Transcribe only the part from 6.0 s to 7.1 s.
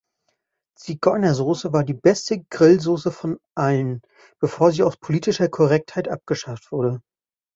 abgeschafft wurde.